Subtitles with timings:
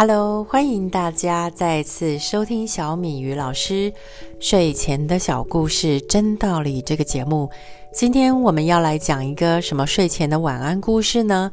[0.00, 3.92] Hello，欢迎大家再次收听小米鱼老师
[4.38, 7.50] 睡前的小故事真道理这个节目。
[7.92, 11.50] 今天我们要来讲一个什么睡前的晚安故事呢？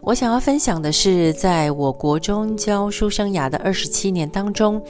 [0.00, 4.80] 我想要分享的是，在我国中教书生涯的二十七年当中，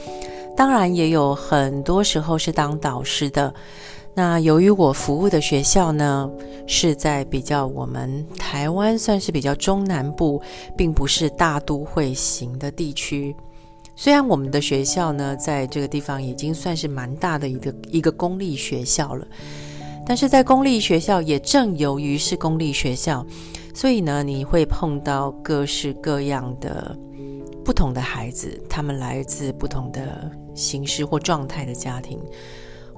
[0.55, 3.51] 当然也有很多时候是当导师的。
[4.15, 6.29] 那由于我服务的学校呢，
[6.67, 10.41] 是在比较我们台湾算是比较中南部，
[10.75, 13.33] 并不是大都会型的地区。
[13.95, 19.25] 虽然我们的学校呢，在这个地方已经算是蛮大的一个一个公立学校了，
[20.05, 23.25] 但是在公立学校也正由于是公立学校，
[23.73, 26.97] 所以呢，你会碰到各式各样的
[27.63, 32.19] 不同的孩子，他们来自不同的形式或状态的家庭。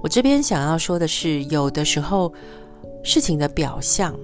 [0.02, 2.34] 我这边想要说的是，有的时候
[3.04, 4.18] 事情的表象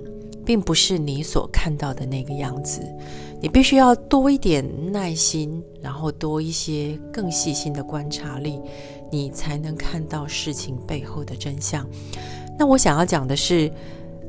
[0.45, 2.82] 并不是你所看到的那个样子，
[3.40, 8.60] 你必须要多一点耐心，然后多一些更细心的观察力，
[9.12, 11.88] 你才能看到事情背后的真相。
[12.57, 13.71] 那我想要讲的是，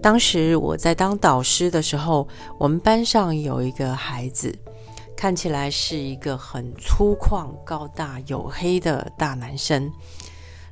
[0.03, 2.29] 当时我在当导师的时候，
[2.59, 4.55] 我们班上有一个孩子，
[5.17, 9.91] 看起来是一个很粗犷、高大、黝黑的大男生。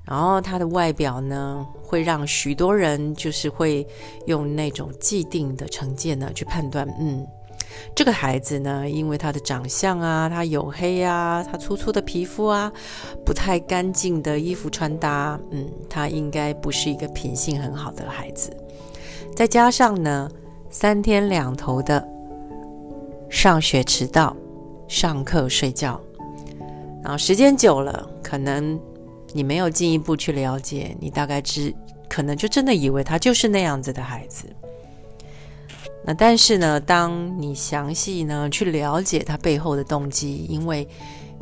[0.07, 3.85] 然后他的外表呢，会让许多人就是会
[4.27, 7.27] 用那种既定的成见呢去判断，嗯，
[7.93, 12.73] 这个孩子呢，因为他的长相啊，他黝黑啊，他粗粗的皮肤啊，
[13.25, 18.57] 不太干净的衣服穿搭，嗯，他应该不是一个品性很好的孩子。
[19.35, 20.31] 再加上呢，
[20.71, 22.07] 三天两头的
[23.29, 24.37] 上学迟到，
[24.87, 26.01] 上课睡觉，
[27.03, 28.81] 然后时间久了，可能。
[29.33, 31.75] 你没有进一步去了解，你大概只
[32.09, 34.47] 可能就真的以为他就是那样子的孩子。
[36.05, 40.87] 那但是呢，当你详细呢去了解他背后的动机，因为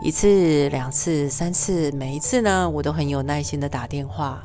[0.02, 4.42] 一次、两次、三次，每一次呢，我都很有耐心的打电话，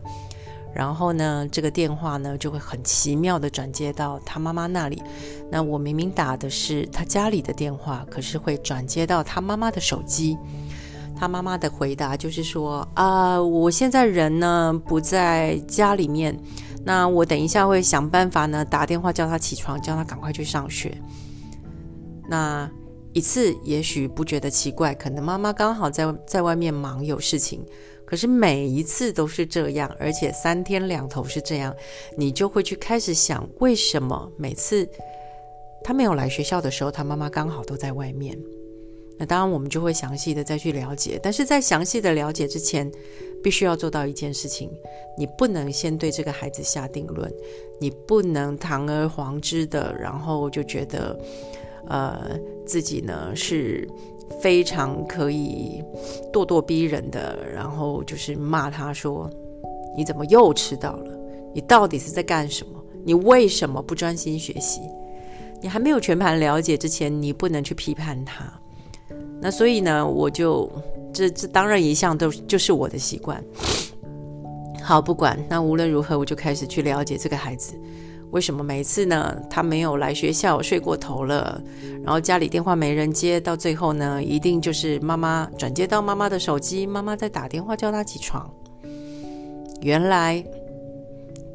[0.73, 5.01] 然后呢，这个电话呢就会很奇妙的转接到他妈妈那里。
[5.49, 10.37] 那我明明打的是他家里的电话，可是会转接到他妈妈的手机。
[11.19, 16.39] 他妈妈的回答就是说：“啊，我现在人呢不在家里面，
[16.85, 20.97] 那我等一下会想办法呢打电话叫他起床，叫他赶快去上学。
[22.29, 22.71] 那
[23.11, 27.65] 一次也许不觉得奇怪，可能妈妈刚好在在外面忙有事情，
[28.05, 31.75] 可是每一次都是这样，而且三天两头是这样，
[32.17, 34.87] 你就会去开始想，为什么每次
[35.83, 38.37] 他没有来学校的时候，他妈妈刚好都在外面。”
[39.19, 41.19] 那当然，我们就会详细的再去了解。
[41.21, 42.89] 但是在详细的了解之前，
[43.43, 44.71] 必须要做到一件事情：
[45.17, 47.29] 你不能先对这个孩子下定论，
[47.81, 51.19] 你不能堂而皇之的，然后就觉得，
[51.89, 53.85] 呃，自己呢是
[54.41, 55.83] 非常可以
[56.31, 59.29] 咄咄逼人的，然后就是骂他说
[59.97, 61.13] ：“你怎么又迟到了？
[61.53, 62.81] 你到底是在干什么？
[63.03, 64.79] 你为什么不专心学习？”
[65.61, 68.49] 你还没有全盘了解之前，你不能去批判他。
[69.41, 70.69] 那所以呢，我就
[71.13, 73.43] 这这当然一向都就是我的习惯。
[74.83, 77.73] 好，不管那无论如何，我就开始去了解这个孩子
[78.31, 81.61] 为什么每次呢，他没有来学校，睡过头了，
[82.03, 88.51] 然后家里电话没人接，到最后呢，一定就是妈妈转接到妈妈的手机，妈妈在打电话叫他起床。
[89.81, 90.43] 原来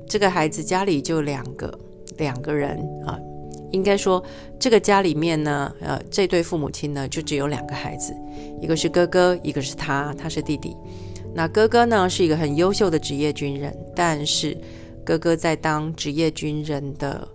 [0.09, 1.79] 这个孩子家里就两个
[2.17, 3.19] 两个人啊。
[3.71, 4.23] 应该说，
[4.59, 8.15] 这个家里面呢，呃，这对父母亲呢，就只有两个孩子，
[8.61, 10.77] 一个是哥哥，一个是他，他是弟弟。
[11.35, 14.57] 那哥哥呢，是一个很优秀的职业军人，但是
[15.05, 17.27] 哥哥在当职业军人的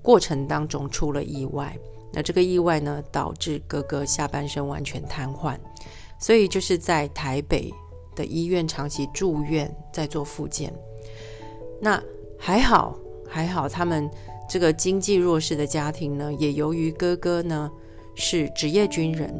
[0.00, 1.76] 过程当中出了意外。
[2.12, 5.56] 那这个意外呢，导致哥哥下半身完全瘫痪，
[6.20, 7.72] 所以就是在台北
[8.14, 10.72] 的医院长期住院，在做复健。
[11.80, 12.00] 那
[12.38, 12.96] 还好，
[13.28, 14.08] 还好他们。
[14.52, 17.70] 这个经济弱势的家庭呢，也由于哥哥呢
[18.14, 19.34] 是职业军人，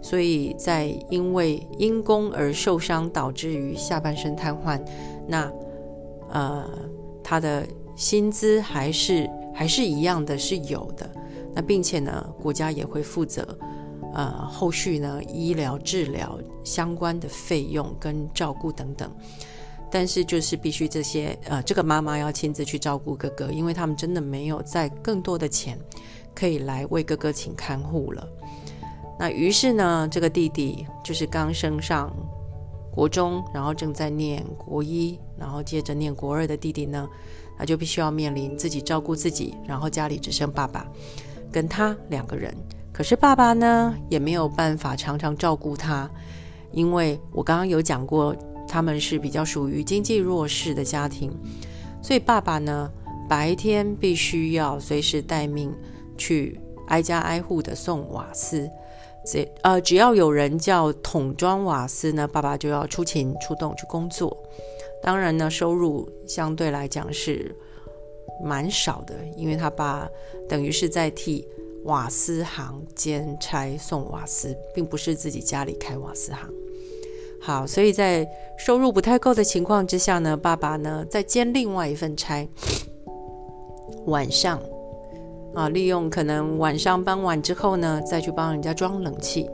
[0.00, 4.80] 所以在因为因公而受伤，导致于下半身瘫痪。
[5.26, 5.52] 那
[6.30, 6.70] 呃，
[7.20, 7.66] 他的
[7.96, 11.10] 薪资还是还是一样的是有的。
[11.52, 13.58] 那并且呢，国家也会负责
[14.14, 19.10] 呃后续呢医疗治疗相关的费用跟照顾等等。
[19.94, 25.78] 但是就是必须这些呃，这个妈妈要亲自去照顾哥哥，因为他们真的没有再更多的钱
[26.34, 28.28] 可以来为哥哥请看护了。
[29.20, 32.12] 那于是呢，这个弟弟就是刚升上
[32.90, 37.08] 国中，然后正在念国一，然后接着念国二的弟弟呢，
[37.56, 40.84] 他就必须要面临自己照顾自己，然后家里只剩爸爸
[41.52, 42.52] 跟他两个人，
[42.92, 46.10] 可是爸爸呢，也没有办法常常照顾他，
[46.72, 48.34] 因为我刚刚有讲过，
[48.74, 51.30] 他们是比较属于经济弱势的家庭，
[52.02, 52.90] 所以爸爸呢，
[53.28, 55.72] 白天必须要随时待命，
[56.18, 58.68] 去挨家挨户的送瓦斯。
[59.24, 64.36] 这呃，只要有人叫桶装瓦斯呢，爸爸就要出勤出动去工作。
[65.00, 67.54] 当然呢，收入相对来讲是
[68.44, 70.08] 蛮少的，因为他爸
[70.48, 71.46] 等于是在替
[71.84, 76.50] 瓦斯行兼差送瓦斯，并不是自己家里开瓦斯行。
[77.44, 78.26] 好，所以在
[78.56, 82.48] 收入不太够的情况之下呢，爸爸呢在兼另外一份差，
[84.06, 84.58] 晚上。
[85.54, 89.48] 啊，利用可能晚上傍晚之后呢，再去帮人家装冷气。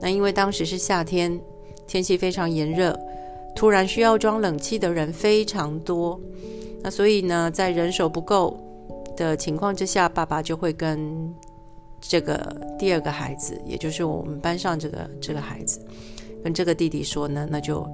[0.00, 1.40] 那因为当时是夏天，
[1.88, 2.96] 天气非常炎热，
[3.56, 6.20] 突然需要装冷气的人非常多。
[6.82, 8.56] 那所以呢，在人手不够
[9.16, 11.34] 的情况之下，爸爸就会跟
[12.00, 15.80] 这个第二个孩子，也就是我们班上这个这个孩子，
[16.44, 17.84] 跟这个弟弟说呢，那就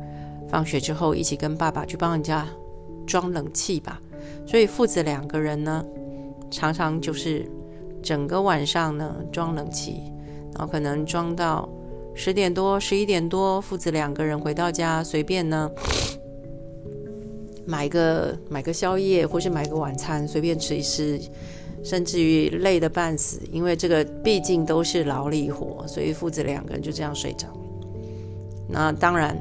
[0.49, 2.47] 放学之后一起跟爸爸去帮人家
[3.07, 3.99] 装冷气吧。
[4.47, 5.83] 所以父子两个人呢。
[6.53, 7.49] 常常就是
[8.03, 10.03] 整个晚上呢装冷气，
[10.53, 11.69] 然后可能装到
[12.13, 15.71] 十点多、十一点多，父子两个人回到家，随便呢
[17.65, 21.21] 买个买个宵夜，或是买个晚餐，随便吃一吃，
[21.85, 27.47] 甚至于累得半死，因为这个毕竟都是劳力活，所以父子两个人就这样睡着。
[28.71, 29.37] 那当然，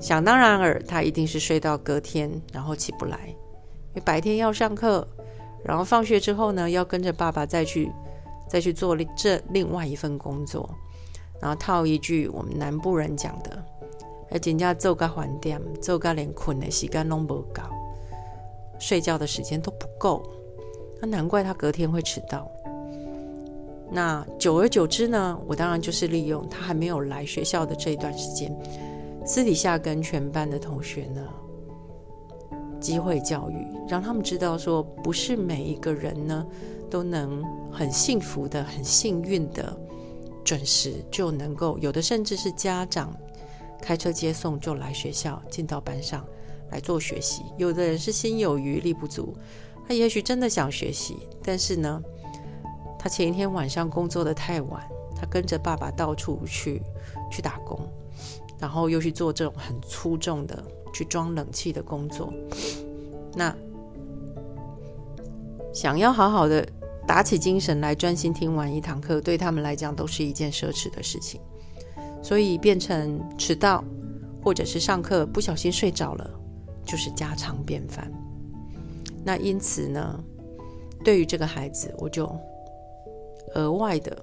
[0.00, 5.06] 想当然尔，他一定是睡到隔天，然后起不来，因为白天要上课。
[5.64, 7.88] 然后放学之后呢，要跟着爸爸再去，
[8.48, 10.68] 再去做这另外一份工作。
[11.40, 13.64] 然后套一句我们南部人讲的
[14.32, 17.62] ：“而人家做个饭店，做个连困的时间都不够，
[18.80, 20.22] 睡觉的时间都不够。”
[21.00, 22.50] 那难怪他隔天会迟到。
[23.92, 28.50] 那久而久之呢，我当然就是利用他还没有来学校的这一段时间，
[29.26, 31.22] 私底下跟全班的同学呢。
[32.80, 36.44] 机会教育，让他们知道说，不是每一个人呢
[36.90, 39.78] 都能很幸福的、很幸运的
[40.42, 43.14] 准时就能够，有的甚至是家长
[43.80, 46.26] 开车接送就来学校，进到班上
[46.72, 47.42] 来做学习。
[47.56, 49.32] 有的人是心有余力不足，
[49.86, 52.02] 他也许真的想学习，但是呢，
[53.02, 56.80] 他前一天晚上工作的太晚，他跟着爸爸到处去
[57.30, 57.80] 去打工，
[58.58, 60.62] 然后又去做这种很粗重的。
[60.94, 62.30] 去装冷气的工作，
[63.34, 63.56] 那
[65.72, 66.68] 想要好好的
[67.06, 71.40] 打起精神来专心听完一堂课，对他们来讲都是一件奢侈的事情，
[72.22, 73.82] 所以变成迟到
[74.44, 76.30] 或者是上课不小心睡着了，
[76.84, 78.12] 就是家常便饭。
[79.24, 80.22] 那因此呢，
[81.02, 82.30] 对于这个孩子，我就
[83.54, 84.16] 额外的、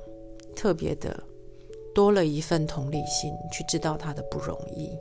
[0.56, 1.24] 特别的
[1.94, 4.92] 多了一份同理心，去知道他的不容易。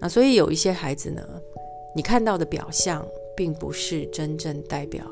[0.00, 1.22] 那所以有一些孩子呢，
[1.94, 3.06] 你看到的表象，
[3.36, 5.04] 并不是真正代表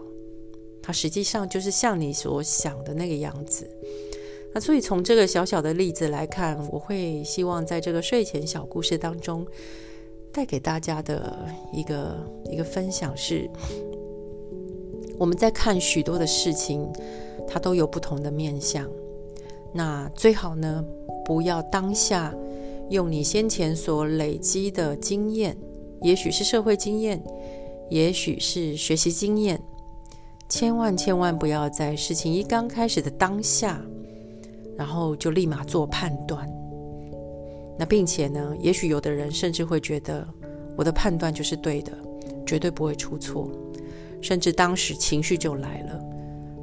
[0.83, 3.69] 他实际上就是像你所想的那个样子。
[4.55, 9.45] 那所以从这个小小的例子来看，我会希望在这个睡前小故事当中，
[10.33, 11.37] 带给大家的
[11.73, 13.51] 一个一个分享是：
[15.19, 16.89] 我们在看许多的事情，
[17.49, 18.89] 它都有不同的面相。
[19.73, 20.85] 那最好呢，
[21.25, 22.35] 不要当下。
[22.89, 25.57] 用你先前所累积的经验，
[26.03, 27.21] 也许是社会经验，
[27.91, 29.61] 也许是学习经验，
[30.49, 33.83] 千万千万不要在事情一刚开始的当下，
[34.77, 36.49] 然后就立马做判断。
[37.77, 40.25] 那并且呢，也许有的人甚至会觉得
[40.77, 41.93] 我的判断就是对的，
[42.47, 43.51] 绝对不会出错，
[44.23, 46.01] 甚至当时情绪就来了，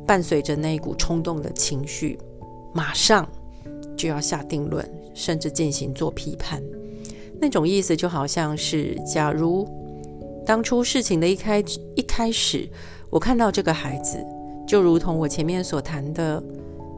[0.06, 2.20] 伴随着那一股冲动的情绪，
[2.74, 3.28] 马上
[3.96, 4.84] 就要下定论。
[5.16, 6.60] 甚至进行做批判，
[7.40, 9.64] 那种意思就好像是，假如
[10.44, 11.64] 当初事情的一开
[11.96, 12.68] 一开始，
[13.12, 14.18] 我看到这个孩子，
[14.68, 16.44] 就如同我前面所谈的，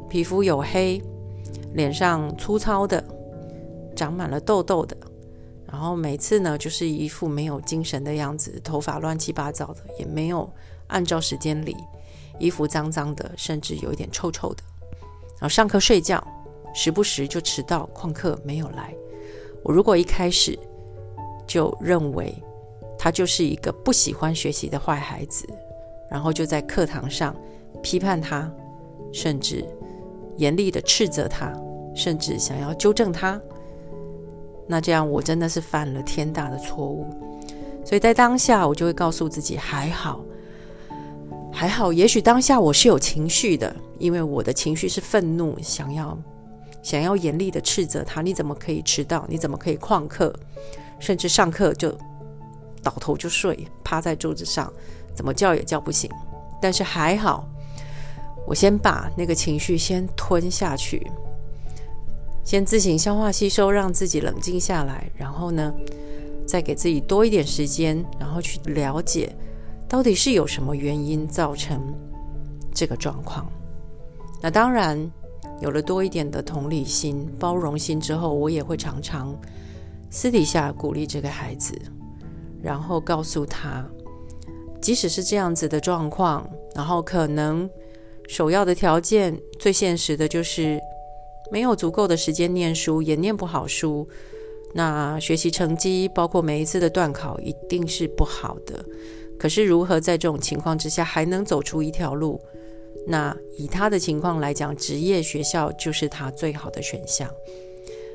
[0.08, 1.02] 皮肤黝黑，
[1.74, 3.04] 脸上粗糙的，
[3.98, 4.96] 长满了痘痘的，
[5.70, 10.50] 然后每次呢就是一副没有精神的样子，头发乱七八糟的，也没有
[10.88, 11.76] 按照时间理，
[12.40, 14.64] 衣服脏脏的，甚至有一点臭臭的，
[15.34, 16.26] 然后上课睡觉。
[16.78, 18.94] 时不时就迟到旷课没有来，
[19.64, 20.60] 我如果一开始
[21.48, 22.36] 就认为
[23.00, 25.48] 他就是一个不喜欢学习的坏孩子，
[26.12, 27.34] 然后就在课堂上
[27.82, 28.52] 批判他，
[29.14, 29.66] 甚至
[30.36, 31.54] 严厉的斥责他，
[31.96, 33.40] 甚至想要纠正他，
[34.68, 37.08] 那这样我真的是犯了天大的错误。
[37.86, 40.26] 所以在当下，我就会告诉自己：还好，
[41.58, 46.18] 还好，也许当下我是有情绪的，因为我的情绪是愤怒，想要
[46.84, 49.26] 想要严厉的斥责他，你怎么可以迟到？
[49.30, 50.36] 你怎么可以旷课？
[51.00, 51.98] 甚至上课就
[52.84, 54.72] 倒头就睡，趴在桌子上，
[55.16, 56.12] 怎么叫也叫不醒。
[56.62, 57.48] 但是还好，
[58.46, 61.10] 我先把那个情绪先吞下去，
[62.44, 65.74] 先自行消化吸收，让自己冷静下来，然后呢，
[66.46, 69.34] 再给自己多一点时间，然后去了解。
[69.96, 71.82] 到底是有什么原因造成
[72.74, 73.50] 这个状况？
[74.42, 75.00] 那当然，
[75.62, 79.34] 有了多一点的同理心、包容心之后，我也会常常
[80.10, 81.74] 私底下鼓励这个孩子，
[82.62, 83.86] 然后告诉他，
[84.82, 87.70] 即使是这样子的状况，然后可能
[88.28, 90.78] 首要的条件、最现实的就是
[91.50, 94.06] 没有足够的时间念书，也念不好书，
[94.74, 98.84] 那学习成绩，包括每一次的段考，一定是不好的。
[99.38, 102.40] 可是如何在这种情况之下还能走出一条路？
[103.08, 107.30] 那以他的情况来讲，职业学校就是他最好的选项。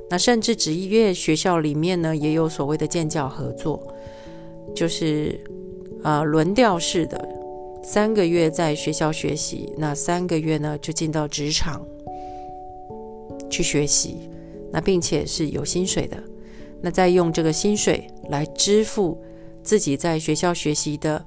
[0.09, 3.95] 那甚至职业学校里面呢，也有所谓的建教合作，
[4.75, 5.39] 就是
[6.03, 7.29] 呃轮调式的，
[7.85, 11.87] 三个月在学校学习，那三个月呢就进到职场
[13.49, 14.29] 去学习，
[14.73, 16.21] 那并且是有薪水的，
[16.81, 19.23] 那再用这个薪水来支付。
[19.63, 21.25] 自己在学校学习的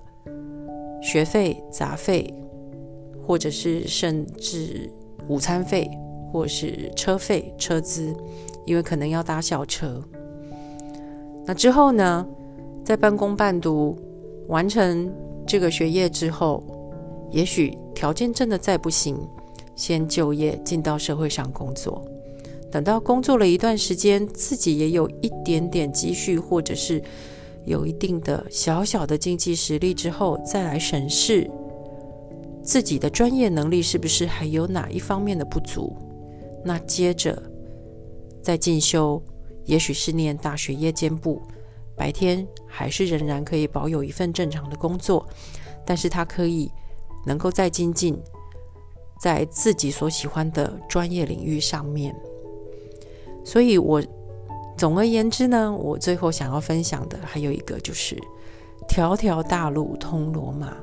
[1.01, 2.33] 学费、杂费，
[3.25, 4.89] 或者是甚至
[5.27, 5.89] 午餐费，
[6.31, 8.13] 或是车费、车资，
[8.65, 10.01] 因为可能要搭校车。
[11.45, 12.25] 那之后呢，
[12.83, 13.97] 在半工半读
[14.47, 15.13] 完成
[15.45, 16.63] 这个学业之后，
[17.31, 19.17] 也许条件真的再不行，
[19.75, 22.03] 先就业进到社会上工作。
[22.71, 27.01] 等到工作了一段时间，自己也有一点点积蓄，或者是。
[27.65, 31.49] 有一定的小小的经济实力之后，再来审视
[32.61, 35.95] 自己的专业能力是不是还有哪一方面的不足。
[36.65, 37.41] 那接着
[38.41, 39.21] 再进修，
[39.65, 41.41] 也许是念大学夜间部，
[41.95, 45.27] 白天还是仍然可以保有一份正常的工作，
[45.85, 46.69] 但是他可以
[47.25, 48.17] 能够再精进
[49.21, 52.15] 在自己所喜欢的专业领域上面。
[53.45, 54.03] 所以，我。
[54.77, 58.17] 总而言之呢，我最后想要分享的还有一个就是，
[58.87, 60.73] 条条大路通罗马，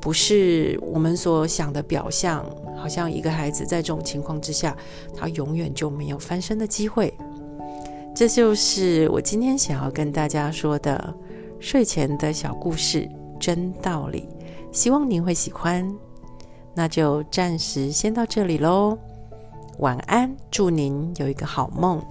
[0.00, 2.44] 不是我们所想的表象。
[2.74, 4.76] 好像一个孩子在这种情况之下，
[5.16, 7.14] 他永远就没有翻身的机会。
[8.12, 11.14] 这就是我今天想要跟大家说的
[11.60, 14.28] 睡前的小故事，真道理。
[14.72, 15.88] 希望您会喜欢。
[16.74, 18.98] 那就暂时先到这里喽，
[19.78, 22.02] 晚安，祝您有一个好梦。